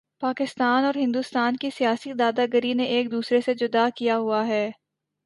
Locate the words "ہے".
4.47-4.69